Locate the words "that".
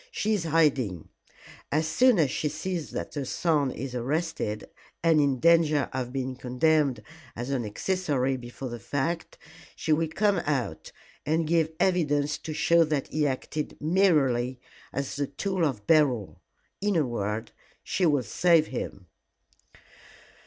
2.89-3.13, 12.85-13.09